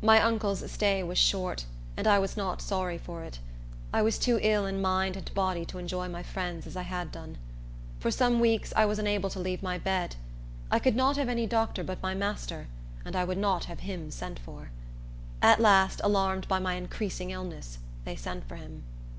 [0.00, 1.66] My uncle's stay was short,
[1.98, 3.40] and I was not sorry for it.
[3.92, 7.12] I was too ill in mind and body to enjoy my friends as I had
[7.12, 7.36] done.
[8.00, 10.16] For some weeks I was unable to leave my bed.
[10.70, 12.68] I could not have any doctor but my master,
[13.04, 14.70] and I would not have him sent for.
[15.42, 18.82] At last, alarmed by my increasing illness, they sent for him.